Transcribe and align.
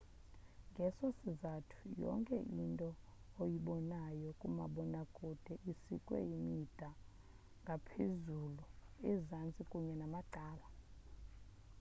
ngeso 0.71 1.05
sizathu 1.19 1.79
yonke 2.03 2.35
into 2.63 2.89
oyibonayo 3.41 4.29
kumabonakude 4.41 5.53
isikwe 5.71 6.17
imida 6.37 6.89
ngaphezulu 7.63 8.65
ezantsi 9.11 9.61
kunye 9.69 9.93
namacala 10.01 10.67